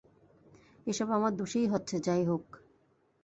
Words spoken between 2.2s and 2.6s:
হোক।